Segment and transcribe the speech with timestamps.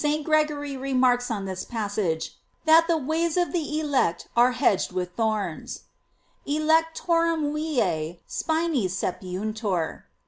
[0.01, 0.23] "* St.
[0.25, 5.81] Gregory remarks on this passage, that the ways of the elect are hedged with thorns:
[6.43, 10.01] "Electorum vise spinis sepiuntur."